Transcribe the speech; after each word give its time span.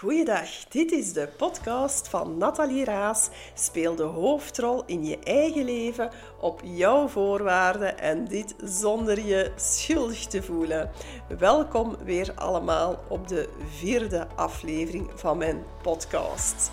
Goeiedag, 0.00 0.48
dit 0.68 0.92
is 0.92 1.12
de 1.12 1.28
podcast 1.36 2.08
van 2.08 2.38
Nathalie 2.38 2.84
Raas. 2.84 3.28
Speel 3.54 3.94
de 3.94 4.02
hoofdrol 4.02 4.82
in 4.86 5.04
je 5.04 5.18
eigen 5.18 5.64
leven 5.64 6.10
op 6.40 6.60
jouw 6.64 7.08
voorwaarden 7.08 7.98
en 7.98 8.24
dit 8.24 8.54
zonder 8.64 9.26
je 9.26 9.52
schuldig 9.54 10.26
te 10.26 10.42
voelen. 10.42 10.90
Welkom 11.38 11.96
weer 12.04 12.32
allemaal 12.34 12.98
op 13.08 13.28
de 13.28 13.48
vierde 13.78 14.26
aflevering 14.34 15.10
van 15.14 15.38
mijn 15.38 15.64
podcast. 15.82 16.70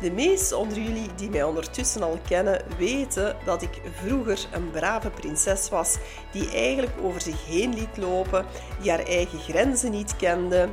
De 0.00 0.10
meesten 0.10 0.58
onder 0.58 0.78
jullie 0.78 1.14
die 1.14 1.30
mij 1.30 1.42
ondertussen 1.42 2.02
al 2.02 2.18
kennen, 2.28 2.64
weten 2.78 3.36
dat 3.44 3.62
ik 3.62 3.80
vroeger 3.92 4.46
een 4.52 4.70
brave 4.70 5.10
prinses 5.10 5.68
was 5.68 5.98
die 6.32 6.50
eigenlijk 6.50 6.96
over 7.02 7.20
zich 7.20 7.46
heen 7.46 7.74
liet 7.74 7.96
lopen, 7.96 8.46
die 8.80 8.90
haar 8.90 9.06
eigen 9.06 9.38
grenzen 9.38 9.90
niet 9.90 10.16
kende, 10.16 10.68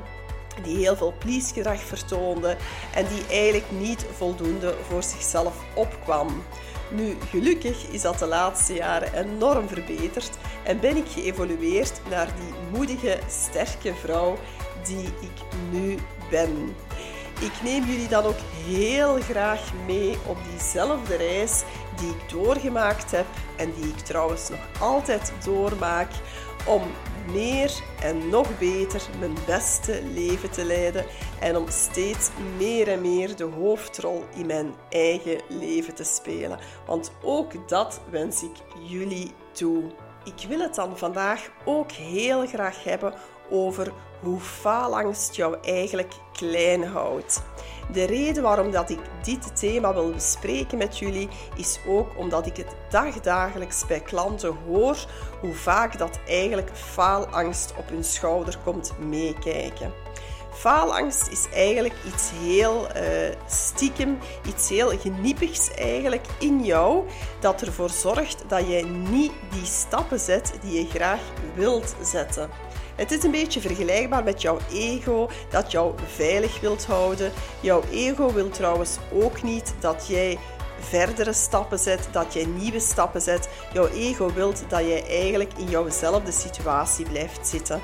die 0.63 0.77
heel 0.77 0.95
veel 0.95 1.13
please-gedrag 1.17 1.81
vertoonde 1.81 2.57
en 2.93 3.05
die 3.07 3.25
eigenlijk 3.29 3.71
niet 3.71 4.05
voldoende 4.17 4.75
voor 4.89 5.03
zichzelf 5.03 5.55
opkwam. 5.73 6.43
Nu, 6.89 7.17
gelukkig 7.29 7.87
is 7.87 8.01
dat 8.01 8.19
de 8.19 8.25
laatste 8.25 8.73
jaren 8.73 9.13
enorm 9.13 9.67
verbeterd 9.67 10.29
en 10.63 10.79
ben 10.79 10.97
ik 10.97 11.07
geëvolueerd 11.07 12.01
naar 12.09 12.27
die 12.39 12.53
moedige, 12.71 13.19
sterke 13.27 13.93
vrouw 13.93 14.37
die 14.83 15.05
ik 15.05 15.69
nu 15.71 15.97
ben. 16.29 16.75
Ik 17.39 17.51
neem 17.63 17.85
jullie 17.85 18.07
dan 18.07 18.23
ook 18.23 18.39
heel 18.65 19.21
graag 19.21 19.61
mee 19.85 20.17
op 20.25 20.37
diezelfde 20.51 21.15
reis 21.15 21.63
die 21.95 22.09
ik 22.09 22.29
doorgemaakt 22.29 23.11
heb 23.11 23.25
en 23.55 23.73
die 23.73 23.89
ik 23.89 23.97
trouwens 23.99 24.49
nog 24.49 24.59
altijd 24.79 25.31
doormaak 25.43 26.11
om 26.65 26.81
meer 27.31 27.83
en 28.01 28.29
nog 28.29 28.57
beter 28.59 29.01
mijn 29.19 29.35
beste 29.45 30.03
leven 30.13 30.51
te 30.51 30.63
leiden 30.65 31.05
en 31.39 31.57
om 31.57 31.69
steeds 31.69 32.29
meer 32.57 32.87
en 32.87 33.01
meer 33.01 33.35
de 33.35 33.43
hoofdrol 33.43 34.23
in 34.35 34.45
mijn 34.45 34.73
eigen 34.89 35.41
leven 35.47 35.95
te 35.95 36.03
spelen. 36.03 36.59
Want 36.85 37.11
ook 37.23 37.69
dat 37.69 38.01
wens 38.09 38.43
ik 38.43 38.55
jullie 38.87 39.31
toe. 39.51 39.83
Ik 40.23 40.47
wil 40.47 40.59
het 40.59 40.75
dan 40.75 40.97
vandaag 40.97 41.49
ook 41.65 41.91
heel 41.91 42.47
graag 42.47 42.83
hebben 42.83 43.13
over 43.49 43.93
hoe 44.21 44.39
faalangst 44.39 45.35
jou 45.35 45.57
eigenlijk 45.61 46.13
klein 46.33 46.83
houdt. 46.83 47.43
De 47.91 48.05
reden 48.05 48.43
waarom 48.43 48.71
dat 48.71 48.89
ik 48.89 48.99
dit 49.23 49.57
thema 49.59 49.93
wil 49.93 50.11
bespreken 50.11 50.77
met 50.77 50.97
jullie 50.97 51.29
is 51.55 51.79
ook 51.87 52.17
omdat 52.17 52.45
ik 52.45 52.57
het 52.57 52.75
dagdagelijks 52.89 53.85
bij 53.85 53.99
klanten 53.99 54.55
hoor 54.67 54.97
hoe 55.39 55.53
vaak 55.53 55.97
dat 55.97 56.19
eigenlijk 56.27 56.69
faalangst 56.73 57.73
op 57.77 57.89
hun 57.89 58.03
schouder 58.03 58.57
komt 58.63 58.93
meekijken. 58.99 59.93
Faalangst 60.57 61.27
is 61.27 61.47
eigenlijk 61.53 61.95
iets 62.07 62.31
heel 62.31 62.87
uh, 62.95 63.01
stiekem, 63.47 64.17
iets 64.47 64.69
heel 64.69 64.99
geniepigs 64.99 65.71
eigenlijk 65.73 66.25
in 66.39 66.63
jou, 66.63 67.03
dat 67.39 67.61
ervoor 67.61 67.89
zorgt 67.89 68.43
dat 68.47 68.67
jij 68.67 68.83
niet 68.83 69.31
die 69.51 69.65
stappen 69.65 70.19
zet 70.19 70.53
die 70.61 70.79
je 70.79 70.89
graag 70.89 71.21
wilt 71.55 71.95
zetten. 72.01 72.49
Het 72.97 73.11
is 73.11 73.23
een 73.23 73.31
beetje 73.31 73.61
vergelijkbaar 73.61 74.23
met 74.23 74.41
jouw 74.41 74.57
ego 74.71 75.29
dat 75.49 75.71
jou 75.71 75.93
veilig 76.05 76.59
wilt 76.59 76.85
houden. 76.85 77.31
Jouw 77.59 77.83
ego 77.91 78.33
wil 78.33 78.49
trouwens 78.49 78.97
ook 79.13 79.43
niet 79.43 79.73
dat 79.79 80.07
jij 80.07 80.37
verdere 80.79 81.33
stappen 81.33 81.79
zet, 81.79 82.07
dat 82.11 82.33
jij 82.33 82.45
nieuwe 82.45 82.79
stappen 82.79 83.21
zet. 83.21 83.49
Jouw 83.73 83.87
ego 83.87 84.33
wil 84.33 84.53
dat 84.67 84.85
jij 84.85 85.07
eigenlijk 85.07 85.51
in 85.57 85.69
jouwzelfde 85.69 86.31
situatie 86.31 87.09
blijft 87.09 87.47
zitten. 87.47 87.81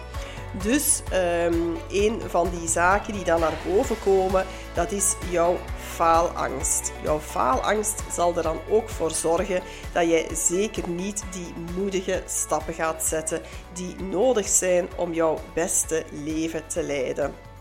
Dus 0.61 1.01
um, 1.13 1.77
een 1.89 2.21
van 2.27 2.49
die 2.49 2.67
zaken 2.67 3.13
die 3.13 3.23
dan 3.23 3.39
naar 3.39 3.57
boven 3.67 3.99
komen, 4.03 4.45
dat 4.73 4.91
is 4.91 5.15
jouw 5.29 5.57
faalangst. 5.77 6.91
Jouw 7.03 7.19
faalangst 7.19 8.03
zal 8.11 8.37
er 8.37 8.43
dan 8.43 8.59
ook 8.69 8.89
voor 8.89 9.11
zorgen 9.11 9.61
dat 9.93 10.09
jij 10.09 10.27
zeker 10.35 10.89
niet 10.89 11.23
die 11.31 11.53
moedige 11.75 12.23
stappen 12.25 12.73
gaat 12.73 13.03
zetten 13.03 13.41
die 13.73 13.95
nodig 13.95 14.47
zijn 14.47 14.87
om 14.95 15.13
jouw 15.13 15.39
beste 15.53 16.03
leven 16.11 16.67
te 16.67 16.83
leiden. 16.83 17.52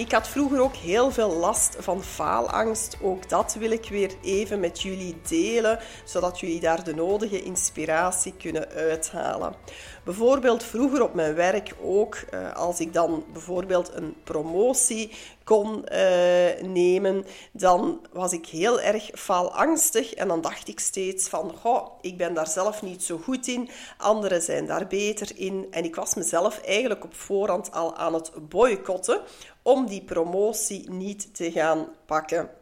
Ik 0.00 0.12
had 0.12 0.28
vroeger 0.28 0.60
ook 0.60 0.74
heel 0.74 1.10
veel 1.10 1.36
last 1.36 1.76
van 1.78 2.02
faalangst. 2.02 2.96
Ook 3.02 3.28
dat 3.28 3.56
wil 3.58 3.70
ik 3.70 3.88
weer 3.88 4.12
even 4.22 4.60
met 4.60 4.82
jullie 4.82 5.16
delen, 5.28 5.78
zodat 6.04 6.40
jullie 6.40 6.60
daar 6.60 6.84
de 6.84 6.94
nodige 6.94 7.42
inspiratie 7.42 8.34
kunnen 8.38 8.68
uithalen. 8.68 9.54
Bijvoorbeeld 10.04 10.64
vroeger 10.64 11.02
op 11.02 11.14
mijn 11.14 11.34
werk 11.34 11.74
ook, 11.82 12.14
eh, 12.14 12.52
als 12.52 12.80
ik 12.80 12.92
dan 12.92 13.24
bijvoorbeeld 13.32 13.94
een 13.94 14.14
promotie 14.24 15.10
kon 15.56 15.84
uh, 15.92 16.60
nemen, 16.62 17.24
dan 17.52 18.00
was 18.12 18.32
ik 18.32 18.46
heel 18.46 18.80
erg 18.80 19.10
faalangstig 19.12 20.14
en 20.14 20.28
dan 20.28 20.40
dacht 20.40 20.68
ik 20.68 20.80
steeds 20.80 21.28
van, 21.28 21.52
goh, 21.60 21.86
ik 22.00 22.16
ben 22.16 22.34
daar 22.34 22.48
zelf 22.48 22.82
niet 22.82 23.04
zo 23.04 23.18
goed 23.18 23.46
in, 23.46 23.68
anderen 23.98 24.42
zijn 24.42 24.66
daar 24.66 24.86
beter 24.86 25.32
in. 25.34 25.66
En 25.70 25.84
ik 25.84 25.94
was 25.94 26.14
mezelf 26.14 26.60
eigenlijk 26.60 27.04
op 27.04 27.14
voorhand 27.14 27.72
al 27.72 27.96
aan 27.96 28.14
het 28.14 28.32
boycotten 28.48 29.20
om 29.62 29.86
die 29.86 30.02
promotie 30.02 30.90
niet 30.90 31.34
te 31.34 31.50
gaan 31.50 31.88
pakken 32.06 32.59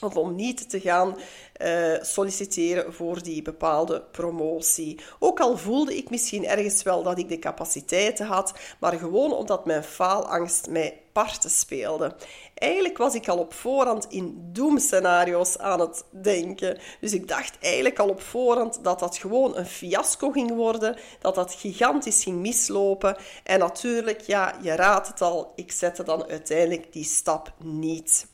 of 0.00 0.16
om 0.16 0.34
niet 0.34 0.70
te 0.70 0.80
gaan 0.80 1.16
uh, 1.62 2.02
solliciteren 2.02 2.94
voor 2.94 3.22
die 3.22 3.42
bepaalde 3.42 4.02
promotie. 4.10 5.00
Ook 5.18 5.40
al 5.40 5.56
voelde 5.56 5.96
ik 5.96 6.10
misschien 6.10 6.46
ergens 6.46 6.82
wel 6.82 7.02
dat 7.02 7.18
ik 7.18 7.28
de 7.28 7.38
capaciteiten 7.38 8.26
had, 8.26 8.52
maar 8.80 8.92
gewoon 8.92 9.32
omdat 9.32 9.66
mijn 9.66 9.84
faalangst 9.84 10.68
mij 10.68 11.00
parten 11.12 11.50
speelde. 11.50 12.14
Eigenlijk 12.54 12.98
was 12.98 13.14
ik 13.14 13.28
al 13.28 13.38
op 13.38 13.54
voorhand 13.54 14.06
in 14.08 14.48
doemscenario's 14.52 15.58
aan 15.58 15.80
het 15.80 16.04
denken. 16.10 16.78
Dus 17.00 17.12
ik 17.12 17.28
dacht 17.28 17.58
eigenlijk 17.60 17.98
al 17.98 18.08
op 18.08 18.20
voorhand 18.20 18.78
dat 18.82 18.98
dat 18.98 19.16
gewoon 19.16 19.56
een 19.56 19.66
fiasco 19.66 20.30
ging 20.30 20.54
worden, 20.54 20.96
dat 21.20 21.34
dat 21.34 21.54
gigantisch 21.54 22.22
ging 22.22 22.38
mislopen. 22.38 23.16
En 23.44 23.58
natuurlijk, 23.58 24.20
ja, 24.20 24.54
je 24.62 24.74
raadt 24.74 25.08
het 25.08 25.20
al, 25.20 25.52
ik 25.54 25.72
zette 25.72 26.02
dan 26.02 26.28
uiteindelijk 26.28 26.92
die 26.92 27.04
stap 27.04 27.52
niet. 27.58 28.26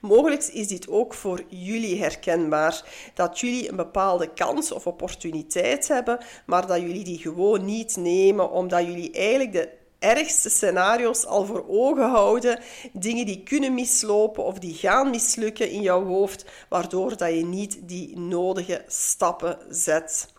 Mogelijk 0.00 0.42
is 0.42 0.68
dit 0.68 0.88
ook 0.88 1.14
voor 1.14 1.42
jullie 1.48 2.00
herkenbaar. 2.00 2.84
Dat 3.14 3.40
jullie 3.40 3.68
een 3.68 3.76
bepaalde 3.76 4.32
kans 4.32 4.72
of 4.72 4.86
opportuniteit 4.86 5.88
hebben, 5.88 6.18
maar 6.46 6.66
dat 6.66 6.80
jullie 6.80 7.04
die 7.04 7.18
gewoon 7.18 7.64
niet 7.64 7.96
nemen, 7.96 8.50
omdat 8.50 8.84
jullie 8.84 9.12
eigenlijk 9.12 9.52
de 9.52 9.68
ergste 9.98 10.50
scenario's 10.50 11.26
al 11.26 11.46
voor 11.46 11.64
ogen 11.68 12.08
houden. 12.08 12.58
Dingen 12.92 13.26
die 13.26 13.42
kunnen 13.42 13.74
mislopen 13.74 14.44
of 14.44 14.58
die 14.58 14.74
gaan 14.74 15.10
mislukken 15.10 15.70
in 15.70 15.82
jouw 15.82 16.04
hoofd, 16.04 16.44
waardoor 16.68 17.16
dat 17.16 17.34
je 17.34 17.44
niet 17.44 17.78
die 17.82 18.18
nodige 18.18 18.84
stappen 18.86 19.58
zet. 19.68 20.32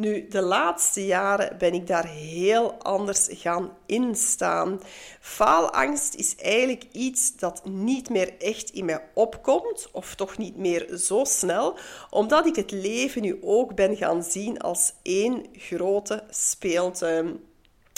Nu, 0.00 0.28
de 0.28 0.42
laatste 0.42 1.06
jaren 1.06 1.58
ben 1.58 1.74
ik 1.74 1.86
daar 1.86 2.06
heel 2.06 2.72
anders 2.72 3.28
gaan 3.30 3.76
instaan. 3.86 4.80
Faalangst 5.20 6.14
is 6.14 6.36
eigenlijk 6.36 6.84
iets 6.92 7.36
dat 7.36 7.64
niet 7.64 8.08
meer 8.08 8.38
echt 8.38 8.70
in 8.70 8.84
mij 8.84 9.04
opkomt, 9.14 9.88
of 9.92 10.14
toch 10.14 10.38
niet 10.38 10.56
meer 10.56 10.96
zo 10.96 11.24
snel, 11.24 11.78
omdat 12.10 12.46
ik 12.46 12.56
het 12.56 12.70
leven 12.70 13.22
nu 13.22 13.38
ook 13.42 13.74
ben 13.74 13.96
gaan 13.96 14.22
zien 14.22 14.58
als 14.60 14.92
één 15.02 15.46
grote 15.52 16.24
speeltuin. 16.30 17.40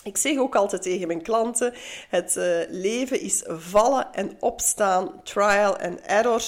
Ik 0.04 0.16
zeg 0.16 0.38
ook 0.38 0.56
altijd 0.56 0.82
tegen 0.82 1.06
mijn 1.06 1.22
klanten: 1.22 1.74
het 2.08 2.36
uh, 2.36 2.58
leven 2.68 3.20
is 3.20 3.42
vallen 3.46 4.12
en 4.12 4.36
opstaan, 4.40 5.22
trial 5.22 5.76
and 5.78 6.00
error. 6.00 6.42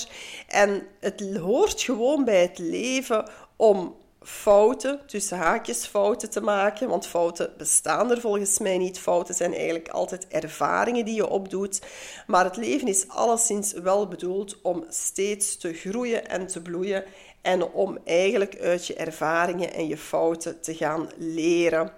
En 0.48 0.86
het 1.00 1.36
hoort 1.36 1.80
gewoon 1.80 2.24
bij 2.24 2.42
het 2.42 2.58
leven 2.58 3.30
om 3.56 4.02
fouten, 4.24 5.00
tussen 5.06 5.38
haakjes 5.38 5.86
fouten 5.86 6.30
te 6.30 6.40
maken, 6.40 6.88
want 6.88 7.06
fouten 7.06 7.52
bestaan 7.56 8.10
er 8.10 8.20
volgens 8.20 8.58
mij 8.58 8.78
niet. 8.78 8.98
Fouten 8.98 9.34
zijn 9.34 9.54
eigenlijk 9.54 9.88
altijd 9.88 10.28
ervaringen 10.28 11.04
die 11.04 11.14
je 11.14 11.28
opdoet, 11.28 11.82
maar 12.26 12.44
het 12.44 12.56
leven 12.56 12.88
is 12.88 13.08
alleszins 13.08 13.72
wel 13.72 14.08
bedoeld 14.08 14.60
om 14.62 14.84
steeds 14.88 15.56
te 15.56 15.72
groeien 15.72 16.28
en 16.28 16.46
te 16.46 16.62
bloeien 16.62 17.04
en 17.42 17.72
om 17.72 17.98
eigenlijk 18.04 18.58
uit 18.60 18.86
je 18.86 18.94
ervaringen 18.94 19.74
en 19.74 19.86
je 19.86 19.96
fouten 19.96 20.60
te 20.60 20.74
gaan 20.74 21.08
leren. 21.16 21.92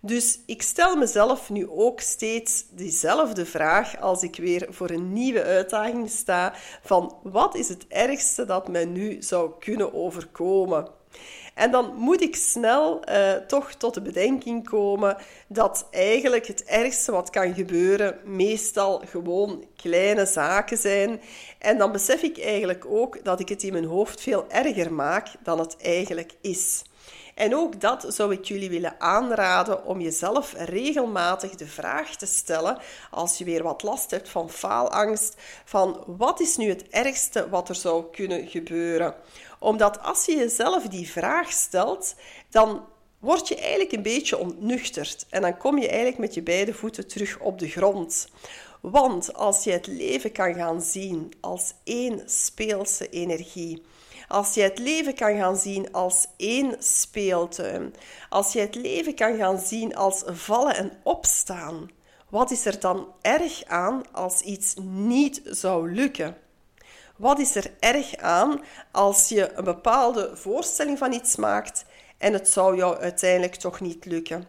Dus 0.00 0.38
ik 0.46 0.62
stel 0.62 0.96
mezelf 0.96 1.50
nu 1.50 1.68
ook 1.68 2.00
steeds 2.00 2.64
diezelfde 2.70 3.46
vraag 3.46 4.00
als 4.00 4.22
ik 4.22 4.36
weer 4.36 4.66
voor 4.70 4.90
een 4.90 5.12
nieuwe 5.12 5.42
uitdaging 5.42 6.10
sta: 6.10 6.54
van 6.82 7.16
wat 7.22 7.54
is 7.54 7.68
het 7.68 7.86
ergste 7.88 8.44
dat 8.44 8.68
mij 8.68 8.84
nu 8.84 9.22
zou 9.22 9.50
kunnen 9.58 9.94
overkomen? 9.94 10.88
En 11.58 11.70
dan 11.70 11.94
moet 11.96 12.22
ik 12.22 12.36
snel 12.36 13.02
uh, 13.10 13.32
toch 13.32 13.72
tot 13.72 13.94
de 13.94 14.02
bedenking 14.02 14.68
komen 14.68 15.16
dat 15.48 15.86
eigenlijk 15.90 16.46
het 16.46 16.64
ergste 16.64 17.12
wat 17.12 17.30
kan 17.30 17.54
gebeuren 17.54 18.18
meestal 18.24 19.02
gewoon 19.06 19.64
kleine 19.76 20.26
zaken 20.26 20.76
zijn. 20.76 21.20
En 21.58 21.78
dan 21.78 21.92
besef 21.92 22.22
ik 22.22 22.40
eigenlijk 22.40 22.84
ook 22.86 23.24
dat 23.24 23.40
ik 23.40 23.48
het 23.48 23.62
in 23.62 23.72
mijn 23.72 23.84
hoofd 23.84 24.20
veel 24.20 24.44
erger 24.48 24.92
maak 24.92 25.28
dan 25.42 25.58
het 25.58 25.76
eigenlijk 25.80 26.32
is. 26.40 26.82
En 27.34 27.56
ook 27.56 27.80
dat 27.80 28.04
zou 28.08 28.32
ik 28.32 28.44
jullie 28.44 28.70
willen 28.70 29.00
aanraden 29.00 29.84
om 29.84 30.00
jezelf 30.00 30.54
regelmatig 30.56 31.54
de 31.54 31.66
vraag 31.66 32.16
te 32.16 32.26
stellen 32.26 32.78
als 33.10 33.38
je 33.38 33.44
weer 33.44 33.62
wat 33.62 33.82
last 33.82 34.10
hebt 34.10 34.28
van 34.28 34.50
faalangst, 34.50 35.34
van 35.64 36.04
wat 36.06 36.40
is 36.40 36.56
nu 36.56 36.68
het 36.68 36.88
ergste 36.88 37.48
wat 37.48 37.68
er 37.68 37.74
zou 37.74 38.04
kunnen 38.12 38.46
gebeuren? 38.46 39.14
Omdat 39.58 40.02
als 40.02 40.24
je 40.24 40.36
jezelf 40.36 40.82
die 40.82 41.10
vraag 41.10 41.52
stelt, 41.52 42.14
dan 42.50 42.86
word 43.18 43.48
je 43.48 43.56
eigenlijk 43.56 43.92
een 43.92 44.02
beetje 44.02 44.38
ontnuchterd 44.38 45.26
en 45.30 45.42
dan 45.42 45.56
kom 45.56 45.78
je 45.78 45.88
eigenlijk 45.88 46.18
met 46.18 46.34
je 46.34 46.42
beide 46.42 46.74
voeten 46.74 47.06
terug 47.08 47.38
op 47.38 47.58
de 47.58 47.68
grond. 47.68 48.28
Want 48.80 49.34
als 49.34 49.64
je 49.64 49.70
het 49.70 49.86
leven 49.86 50.32
kan 50.32 50.54
gaan 50.54 50.82
zien 50.82 51.32
als 51.40 51.74
één 51.84 52.22
speelse 52.26 53.08
energie, 53.08 53.82
als 54.28 54.54
je 54.54 54.60
het 54.60 54.78
leven 54.78 55.14
kan 55.14 55.36
gaan 55.36 55.56
zien 55.56 55.92
als 55.92 56.26
één 56.36 56.76
speeltuin, 56.78 57.94
als 58.28 58.52
je 58.52 58.60
het 58.60 58.74
leven 58.74 59.14
kan 59.14 59.36
gaan 59.36 59.58
zien 59.58 59.96
als 59.96 60.22
vallen 60.26 60.76
en 60.76 60.92
opstaan, 61.02 61.90
wat 62.30 62.50
is 62.50 62.64
er 62.64 62.80
dan 62.80 63.08
erg 63.20 63.64
aan 63.64 64.02
als 64.12 64.40
iets 64.40 64.74
niet 64.84 65.40
zou 65.44 65.92
lukken? 65.92 66.36
Wat 67.18 67.38
is 67.38 67.54
er 67.54 67.70
erg 67.78 68.16
aan 68.16 68.60
als 68.92 69.28
je 69.28 69.52
een 69.52 69.64
bepaalde 69.64 70.30
voorstelling 70.34 70.98
van 70.98 71.12
iets 71.12 71.36
maakt 71.36 71.84
en 72.18 72.32
het 72.32 72.48
zou 72.48 72.76
jou 72.76 72.98
uiteindelijk 72.98 73.54
toch 73.54 73.80
niet 73.80 74.04
lukken? 74.04 74.44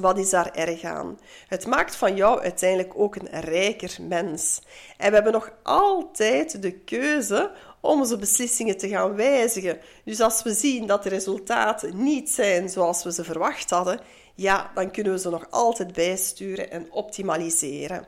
Wat 0.00 0.18
is 0.18 0.30
daar 0.30 0.50
erg 0.54 0.82
aan? 0.82 1.18
Het 1.48 1.66
maakt 1.66 1.96
van 1.96 2.16
jou 2.16 2.40
uiteindelijk 2.40 2.92
ook 2.96 3.16
een 3.16 3.40
rijker 3.40 3.96
mens. 4.08 4.62
En 4.96 5.08
we 5.08 5.14
hebben 5.14 5.32
nog 5.32 5.52
altijd 5.62 6.62
de 6.62 6.72
keuze 6.72 7.50
om 7.80 8.00
onze 8.00 8.16
beslissingen 8.16 8.78
te 8.78 8.88
gaan 8.88 9.14
wijzigen. 9.14 9.78
Dus 10.04 10.20
als 10.20 10.42
we 10.42 10.54
zien 10.54 10.86
dat 10.86 11.02
de 11.02 11.08
resultaten 11.08 12.02
niet 12.02 12.30
zijn 12.30 12.68
zoals 12.68 13.04
we 13.04 13.12
ze 13.12 13.24
verwacht 13.24 13.70
hadden, 13.70 14.00
ja, 14.34 14.70
dan 14.74 14.90
kunnen 14.90 15.12
we 15.12 15.18
ze 15.18 15.30
nog 15.30 15.46
altijd 15.50 15.92
bijsturen 15.92 16.70
en 16.70 16.92
optimaliseren. 16.92 18.06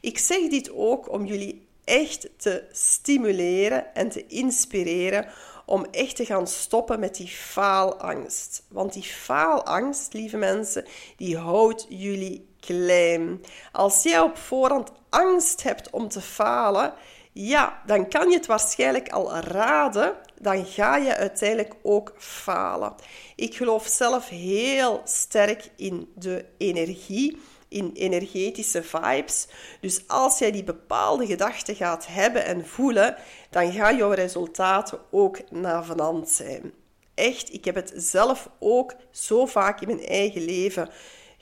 Ik 0.00 0.18
zeg 0.18 0.48
dit 0.48 0.70
ook 0.72 1.12
om 1.12 1.24
jullie 1.24 1.63
echt 1.84 2.28
te 2.36 2.64
stimuleren 2.72 3.94
en 3.94 4.08
te 4.08 4.26
inspireren 4.26 5.26
om 5.66 5.86
echt 5.90 6.16
te 6.16 6.24
gaan 6.24 6.46
stoppen 6.46 7.00
met 7.00 7.14
die 7.14 7.28
faalangst. 7.28 8.62
Want 8.68 8.92
die 8.92 9.02
faalangst, 9.02 10.12
lieve 10.12 10.36
mensen, 10.36 10.84
die 11.16 11.36
houdt 11.36 11.86
jullie 11.88 12.48
klein. 12.60 13.44
Als 13.72 14.02
jij 14.02 14.20
op 14.20 14.36
voorhand 14.36 14.92
angst 15.08 15.62
hebt 15.62 15.90
om 15.90 16.08
te 16.08 16.20
falen, 16.20 16.94
ja, 17.32 17.82
dan 17.86 18.08
kan 18.08 18.30
je 18.30 18.36
het 18.36 18.46
waarschijnlijk 18.46 19.08
al 19.08 19.36
raden. 19.36 20.14
Dan 20.40 20.66
ga 20.66 20.96
je 20.96 21.16
uiteindelijk 21.16 21.74
ook 21.82 22.14
falen. 22.18 22.94
Ik 23.36 23.56
geloof 23.56 23.86
zelf 23.86 24.28
heel 24.28 25.00
sterk 25.04 25.70
in 25.76 26.12
de 26.14 26.44
energie 26.58 27.38
in 27.74 27.90
energetische 27.94 28.82
vibes. 28.82 29.46
Dus 29.80 30.08
als 30.08 30.38
jij 30.38 30.52
die 30.52 30.64
bepaalde 30.64 31.26
gedachten 31.26 31.74
gaat 31.74 32.06
hebben 32.06 32.44
en 32.44 32.66
voelen, 32.66 33.16
dan 33.50 33.72
gaan 33.72 33.96
jouw 33.96 34.10
resultaten 34.10 34.98
ook 35.10 35.50
navenant 35.50 36.28
zijn. 36.28 36.72
Echt, 37.14 37.52
ik 37.52 37.64
heb 37.64 37.74
het 37.74 37.92
zelf 37.96 38.50
ook 38.58 38.94
zo 39.10 39.46
vaak 39.46 39.80
in 39.80 39.86
mijn 39.86 40.06
eigen 40.06 40.44
leven 40.44 40.88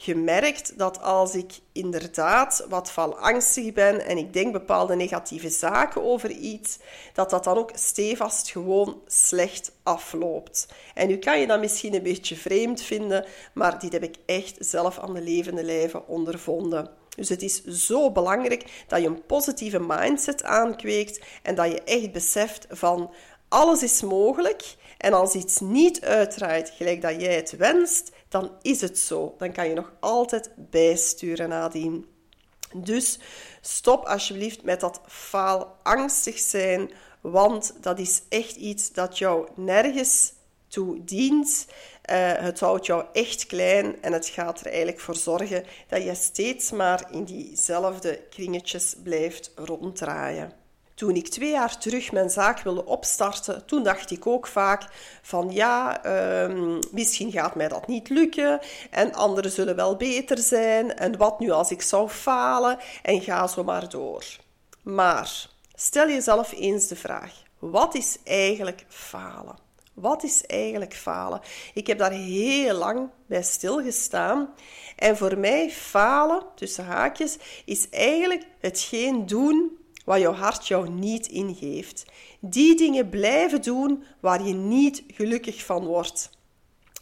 gemerkt 0.03 0.79
dat 0.79 1.03
als 1.03 1.35
ik 1.35 1.53
inderdaad 1.73 2.67
wat 2.69 2.91
valangstig 2.91 3.73
ben 3.73 4.07
en 4.07 4.19
ik 4.19 4.33
denk 4.33 4.53
bepaalde 4.53 4.97
negatieve 4.97 5.49
zaken 5.49 6.03
over 6.03 6.31
iets, 6.31 6.79
dat 7.15 7.31
dat 7.31 7.45
dan 7.45 7.57
ook 7.57 7.71
stevast 7.75 8.51
gewoon 8.51 9.01
slecht 9.07 9.73
afloopt. 9.83 10.69
En 10.95 11.09
nu 11.09 11.17
kan 11.17 11.41
je 11.41 11.47
dat 11.47 11.61
misschien 11.61 11.95
een 11.95 12.03
beetje 12.03 12.37
vreemd 12.37 12.83
vinden, 12.83 13.25
maar 13.55 13.79
dit 13.79 13.93
heb 13.93 14.03
ik 14.03 14.17
echt 14.27 14.57
zelf 14.59 14.99
aan 14.99 15.15
de 15.15 15.23
levende 15.23 15.65
lijve 15.65 16.07
ondervonden. 16.07 16.91
Dus 17.17 17.29
het 17.29 17.43
is 17.43 17.65
zo 17.65 18.13
belangrijk 18.13 18.85
dat 18.87 19.01
je 19.01 19.07
een 19.07 19.27
positieve 19.27 19.81
mindset 19.81 20.43
aankweekt 20.43 21.21
en 21.43 21.55
dat 21.55 21.71
je 21.71 21.83
echt 21.83 22.13
beseft 22.13 22.67
van 22.71 23.11
alles 23.49 23.83
is 23.83 24.03
mogelijk 24.03 24.77
en 24.99 25.13
als 25.13 25.35
iets 25.35 25.61
niet 25.61 26.05
uitdraait 26.05 26.73
gelijk 26.77 27.03
dat 27.03 27.21
jij 27.21 27.35
het 27.35 27.57
wenst, 27.57 28.11
dan 28.33 28.51
is 28.63 28.81
het 28.81 28.99
zo. 28.99 29.35
Dan 29.39 29.53
kan 29.53 29.69
je 29.69 29.75
nog 29.75 29.93
altijd 30.01 30.51
bijsturen 30.57 31.49
nadien. 31.49 32.07
Dus 32.75 33.19
stop 33.61 34.05
alsjeblieft 34.05 34.63
met 34.63 34.81
dat 34.81 35.01
faalangstig 35.07 36.39
zijn, 36.39 36.91
want 37.21 37.75
dat 37.81 37.99
is 37.99 38.23
echt 38.29 38.57
iets 38.57 38.93
dat 38.93 39.19
jou 39.19 39.49
nergens 39.55 40.33
toe 40.69 41.05
dient. 41.05 41.67
Uh, 42.11 42.33
het 42.33 42.61
houdt 42.61 42.87
jou 42.87 43.05
echt 43.13 43.47
klein 43.47 44.03
en 44.03 44.13
het 44.13 44.27
gaat 44.27 44.61
er 44.61 44.67
eigenlijk 44.67 45.01
voor 45.01 45.17
zorgen 45.17 45.65
dat 45.89 46.03
je 46.03 46.15
steeds 46.15 46.71
maar 46.71 47.09
in 47.11 47.25
diezelfde 47.25 48.23
kringetjes 48.31 48.95
blijft 49.03 49.53
ronddraaien. 49.55 50.62
Toen 50.95 51.17
ik 51.17 51.29
twee 51.29 51.51
jaar 51.51 51.79
terug 51.79 52.13
mijn 52.13 52.31
zaak 52.31 52.61
wilde 52.61 52.85
opstarten, 52.85 53.67
toen 53.67 53.83
dacht 53.83 54.11
ik 54.11 54.27
ook 54.27 54.47
vaak 54.47 54.83
van 55.23 55.51
ja, 55.51 56.07
um, 56.45 56.79
misschien 56.91 57.31
gaat 57.31 57.55
mij 57.55 57.69
dat 57.69 57.87
niet 57.87 58.09
lukken 58.09 58.61
en 58.91 59.15
anderen 59.15 59.51
zullen 59.51 59.77
wel 59.77 59.97
beter 59.97 60.39
zijn 60.39 60.97
en 60.97 61.17
wat 61.17 61.41
nu 61.41 61.51
als 61.51 61.71
ik 61.71 61.83
zou 61.83 62.09
falen 62.09 62.79
en 63.03 63.21
ga 63.21 63.47
zo 63.47 63.65
maar 63.65 63.89
door. 63.89 64.25
Maar 64.83 65.47
stel 65.75 66.09
jezelf 66.09 66.53
eens 66.53 66.87
de 66.89 66.97
vraag, 66.97 67.33
wat 67.59 67.95
is 67.95 68.19
eigenlijk 68.25 68.85
falen? 68.89 69.71
Wat 69.95 70.23
is 70.23 70.47
eigenlijk 70.47 70.95
falen? 70.95 71.41
Ik 71.75 71.87
heb 71.87 71.99
daar 71.99 72.13
heel 72.13 72.75
lang 72.75 73.09
bij 73.27 73.43
stilgestaan. 73.43 74.55
En 74.97 75.17
voor 75.17 75.39
mij 75.39 75.71
falen, 75.71 76.43
tussen 76.55 76.85
haakjes, 76.85 77.39
is 77.65 77.89
eigenlijk 77.91 78.45
hetgeen 78.61 79.27
doen 79.27 79.79
wat 80.05 80.21
jouw 80.21 80.33
hart 80.33 80.69
jou 80.69 80.89
niet 80.89 81.27
ingeeft. 81.27 82.05
Die 82.41 82.77
dingen 82.77 83.09
blijven 83.09 83.63
doen 83.63 84.03
waar 84.21 84.47
je 84.47 84.55
niet 84.55 85.05
gelukkig 85.07 85.65
van 85.65 85.85
wordt. 85.85 86.31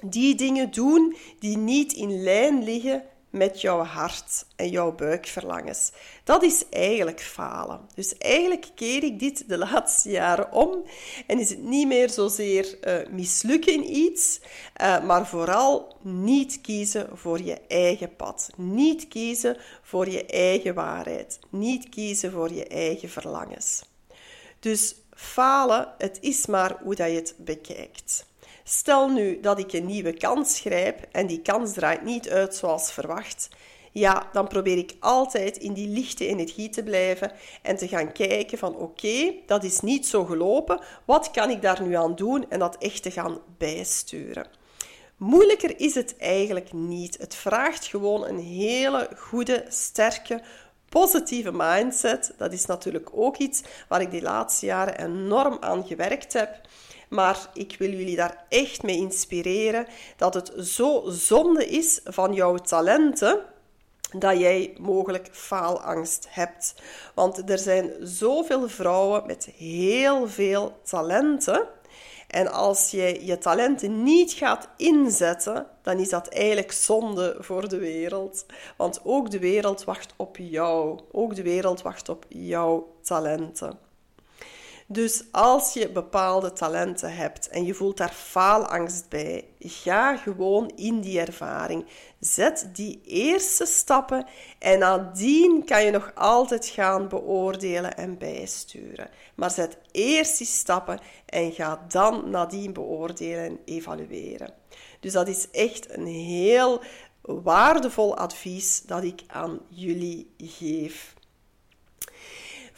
Die 0.05 0.35
dingen 0.35 0.71
doen 0.71 1.17
die 1.39 1.57
niet 1.57 1.93
in 1.93 2.23
lijn 2.23 2.65
liggen 2.65 3.03
met 3.31 3.61
jouw 3.61 3.83
hart 3.83 4.45
en 4.57 4.69
jouw 4.69 4.93
buikverlangens. 4.93 5.93
Dat 6.25 6.43
is 6.43 6.65
eigenlijk 6.71 7.21
falen. 7.21 7.81
Dus 7.95 8.19
eigenlijk 8.19 8.67
keer 8.75 9.03
ik 9.03 9.19
dit 9.19 9.49
de 9.49 9.59
laatste 9.59 10.11
jaren 10.11 10.53
om 10.53 10.83
en 11.27 11.39
is 11.39 11.51
het 11.51 11.63
niet 11.63 11.87
meer 11.87 12.11
zozeer 12.11 12.79
uh, 12.83 13.13
mislukken 13.13 13.73
in 13.73 13.97
iets, 13.97 14.41
uh, 14.81 15.05
maar 15.05 15.27
vooral 15.27 15.97
niet 16.03 16.61
kiezen 16.61 17.09
voor 17.13 17.43
je 17.43 17.61
eigen 17.69 18.17
pad. 18.17 18.51
Niet 18.57 19.09
kiezen 19.09 19.57
voor 19.83 20.09
je 20.09 20.27
eigen 20.27 20.75
waarheid. 20.75 21.39
Niet 21.51 21.89
kiezen 21.89 22.33
voor 22.33 22.53
je 22.53 22.67
eigen 22.67 23.09
verlangens. 23.09 23.83
Dus 24.61 24.95
falen, 25.15 25.95
het 25.99 26.19
is 26.21 26.47
maar 26.47 26.77
hoe 26.83 26.95
dat 26.95 27.09
je 27.09 27.15
het 27.15 27.35
bekijkt. 27.39 28.29
Stel 28.73 29.09
nu 29.09 29.41
dat 29.41 29.59
ik 29.59 29.73
een 29.73 29.87
nieuwe 29.87 30.13
kans 30.13 30.61
grijp 30.61 31.07
en 31.13 31.27
die 31.27 31.43
kans 31.43 31.73
draait 31.73 32.05
niet 32.05 32.29
uit 32.29 32.55
zoals 32.55 32.93
verwacht. 32.93 33.49
Ja, 33.93 34.29
dan 34.33 34.49
probeer 34.49 34.77
ik 34.77 34.95
altijd 35.01 35.57
in 35.57 35.73
die 35.73 35.89
lichte 35.89 36.27
energie 36.27 36.69
te 36.69 36.83
blijven 36.83 37.33
en 37.63 37.77
te 37.77 37.89
gaan 37.89 38.13
kijken 38.13 38.59
van 38.59 38.77
oké, 38.77 39.35
dat 39.47 39.65
is 39.65 39.81
niet 39.81 40.07
zo 40.07 40.25
gelopen. 40.25 40.81
Wat 41.05 41.31
kan 41.31 41.51
ik 41.51 41.63
daar 41.63 41.83
nu 41.83 41.95
aan 41.95 42.15
doen 42.15 42.51
en 42.51 42.59
dat 42.59 42.77
echt 42.79 43.03
te 43.03 43.11
gaan 43.11 43.39
bijsturen. 43.59 44.47
Moeilijker 45.17 45.81
is 45.81 45.95
het 45.95 46.17
eigenlijk 46.17 46.73
niet. 46.73 47.19
Het 47.19 47.35
vraagt 47.35 47.87
gewoon 47.87 48.27
een 48.27 48.41
hele 48.41 49.09
goede, 49.17 49.65
sterke, 49.69 50.43
positieve 50.91 51.51
mindset. 51.53 52.35
Dat 52.37 52.53
is 52.53 52.67
natuurlijk 52.67 53.09
ook 53.13 53.37
iets 53.37 53.63
waar 53.89 54.01
ik 54.01 54.11
de 54.11 54.23
laatste 54.23 54.67
jaren 54.67 55.01
enorm 55.01 55.57
aan 55.61 55.87
gewerkt 55.87 56.33
heb. 56.33 56.61
Maar 57.09 57.49
ik 57.55 57.77
wil 57.79 57.91
jullie 57.91 58.17
daar 58.17 58.45
echt 58.49 58.83
mee 58.83 58.97
inspireren 58.97 59.87
dat 60.17 60.35
het 60.35 60.53
zo 60.59 61.03
zonde 61.07 61.67
is 61.67 62.01
van 62.05 62.35
jouw 62.35 62.57
talenten 62.57 63.41
dat 64.19 64.39
jij 64.39 64.75
mogelijk 64.79 65.29
faalangst 65.33 66.27
hebt. 66.31 66.75
Want 67.15 67.51
er 67.51 67.59
zijn 67.59 67.93
zoveel 68.01 68.69
vrouwen 68.69 69.27
met 69.27 69.49
heel 69.57 70.29
veel 70.29 70.81
talenten. 70.83 71.67
En 72.31 72.53
als 72.53 72.91
je 72.91 73.25
je 73.25 73.39
talenten 73.39 74.03
niet 74.03 74.33
gaat 74.33 74.69
inzetten, 74.77 75.67
dan 75.83 75.99
is 75.99 76.09
dat 76.09 76.29
eigenlijk 76.29 76.73
zonde 76.73 77.37
voor 77.39 77.69
de 77.69 77.79
wereld. 77.79 78.47
Want 78.77 79.01
ook 79.05 79.31
de 79.31 79.39
wereld 79.39 79.85
wacht 79.85 80.13
op 80.17 80.37
jou. 80.37 81.01
Ook 81.13 81.35
de 81.35 81.43
wereld 81.43 81.83
wacht 81.83 82.09
op 82.09 82.25
jouw 82.29 82.95
talenten. 83.03 83.90
Dus 84.93 85.25
als 85.31 85.73
je 85.73 85.91
bepaalde 85.91 86.53
talenten 86.53 87.17
hebt 87.17 87.49
en 87.49 87.65
je 87.65 87.75
voelt 87.75 87.97
daar 87.97 88.13
faalangst 88.13 89.09
bij, 89.09 89.45
ga 89.59 90.17
gewoon 90.17 90.73
in 90.77 91.01
die 91.01 91.21
ervaring. 91.21 91.87
Zet 92.21 92.69
die 92.73 93.01
eerste 93.05 93.67
stappen 93.67 94.27
en 94.59 94.79
nadien 94.79 95.65
kan 95.65 95.85
je 95.85 95.91
nog 95.91 96.13
altijd 96.15 96.67
gaan 96.67 97.09
beoordelen 97.09 97.97
en 97.97 98.19
bijsturen. 98.19 99.11
Maar 99.35 99.51
zet 99.51 99.79
eerst 99.91 100.39
die 100.39 100.47
stappen 100.47 101.01
en 101.27 101.53
ga 101.53 101.85
dan 101.89 102.31
nadien 102.31 102.73
beoordelen 102.73 103.45
en 103.45 103.59
evalueren. 103.65 104.55
Dus 105.01 105.13
dat 105.13 105.29
is 105.29 105.51
echt 105.51 105.97
een 105.97 106.07
heel 106.07 106.83
waardevol 107.21 108.17
advies 108.17 108.83
dat 108.83 109.03
ik 109.03 109.23
aan 109.27 109.61
jullie 109.69 110.35
geef. 110.39 111.15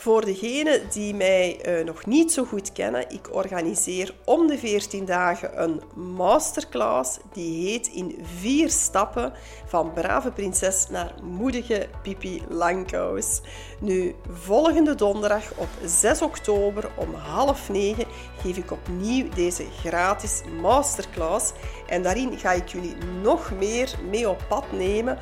Voor 0.02 0.24
degenen 0.24 0.80
die 0.90 1.14
mij 1.14 1.78
uh, 1.78 1.84
nog 1.84 2.06
niet 2.06 2.32
zo 2.32 2.44
goed 2.44 2.72
kennen, 2.72 3.10
ik 3.10 3.34
organiseer 3.34 4.14
om 4.24 4.46
de 4.46 4.58
14 4.58 5.04
dagen 5.04 5.62
een 5.62 5.82
masterclass 5.94 7.18
die 7.32 7.68
heet 7.68 7.86
in 7.86 8.18
vier 8.38 8.70
stappen 8.70 9.32
van 9.66 9.92
brave 9.92 10.30
prinses 10.30 10.88
naar 10.88 11.14
moedige 11.22 11.88
Pipi 12.02 12.42
Langkous. 12.48 13.40
Nu, 13.80 14.14
volgende 14.30 14.94
donderdag 14.94 15.52
op 15.56 15.68
6 15.84 16.22
oktober 16.22 16.90
om 16.96 17.14
half 17.14 17.68
negen 17.68 18.06
geef 18.38 18.56
ik 18.56 18.70
opnieuw 18.70 19.28
deze 19.28 19.64
gratis 19.80 20.42
masterclass 20.60 21.52
en 21.86 22.02
daarin 22.02 22.38
ga 22.38 22.52
ik 22.52 22.68
jullie 22.68 22.96
nog 23.22 23.52
meer 23.58 23.98
mee 24.10 24.28
op 24.28 24.44
pad 24.48 24.72
nemen 24.72 25.18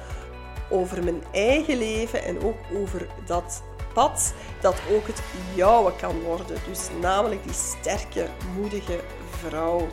over 0.71 1.05
mijn 1.05 1.23
eigen 1.33 1.79
leven 1.79 2.25
en 2.25 2.43
ook 2.43 2.57
over 2.75 3.07
dat 3.27 3.63
dat 4.61 4.77
ook 4.91 5.07
het 5.07 5.23
jouwe 5.55 5.93
kan 5.97 6.21
worden. 6.21 6.57
Dus 6.69 6.89
namelijk 7.01 7.45
die 7.45 7.53
sterke, 7.53 8.29
moedige 8.57 9.01
vrouw. 9.31 9.89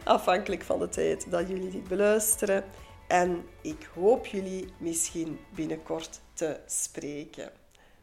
afhankelijk 0.05 0.63
van 0.63 0.79
de 0.79 0.89
tijd 0.89 1.31
dat 1.31 1.49
jullie 1.49 1.71
dit 1.71 1.89
beluisteren. 1.89 2.65
En 3.09 3.45
ik 3.61 3.89
hoop 3.95 4.27
jullie 4.27 4.73
misschien 4.79 5.41
binnenkort 5.55 6.21
te 6.33 6.61
spreken. 6.67 7.51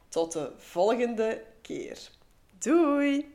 Tot 0.10 0.32
de 0.32 0.52
volgende 0.58 1.44
keer. 1.62 2.10
Doei! 2.60 3.35